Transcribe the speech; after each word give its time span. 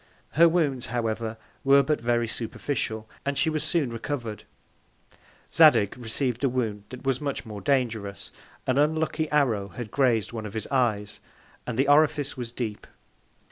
Her 0.31 0.49
Wounds, 0.49 0.87
however, 0.87 1.37
were 1.63 1.83
but 1.83 2.01
very 2.01 2.27
superficial, 2.27 3.07
and 3.23 3.37
she 3.37 3.51
was 3.51 3.63
soon 3.63 3.91
recover'd. 3.91 4.45
Zadig 5.53 5.95
receiv'd 5.95 6.43
a 6.43 6.49
Wound 6.49 6.85
that 6.89 7.05
was 7.05 7.21
much 7.21 7.45
more 7.45 7.61
dangerous: 7.61 8.31
An 8.65 8.79
unlucky 8.79 9.29
Arrow 9.29 9.67
had 9.67 9.91
graz'd 9.91 10.33
one 10.33 10.47
of 10.47 10.55
his 10.55 10.65
Eyes, 10.71 11.19
and 11.67 11.77
the 11.77 11.87
Orifice 11.87 12.35
was 12.35 12.51
deep. 12.51 12.87